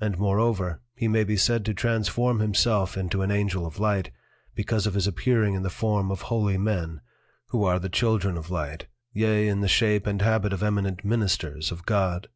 And 0.00 0.18
moreover, 0.18 0.82
he 0.96 1.06
may 1.06 1.22
be 1.22 1.36
said 1.36 1.64
to 1.66 1.74
transform 1.74 2.40
himself 2.40 2.96
into 2.96 3.22
an 3.22 3.30
Angel 3.30 3.64
of 3.66 3.78
Light, 3.78 4.10
because 4.56 4.84
of 4.84 4.94
his 4.94 5.06
appearing 5.06 5.54
in 5.54 5.62
the 5.62 5.70
Form 5.70 6.10
of 6.10 6.22
Holy 6.22 6.58
Men, 6.58 7.00
who 7.50 7.62
are 7.62 7.78
the 7.78 7.88
Children 7.88 8.36
of 8.36 8.50
Light, 8.50 8.88
yea 9.12 9.46
in 9.46 9.60
the 9.60 9.68
shape 9.68 10.08
and 10.08 10.20
habit 10.22 10.52
of 10.52 10.64
Eminent 10.64 11.04
Ministers 11.04 11.70
of 11.70 11.86
God. 11.86 12.26